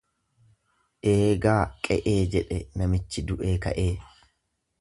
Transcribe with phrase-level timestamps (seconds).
[1.11, 3.89] Eegaa qe'ee jedhe namichi du'ee ka'ee.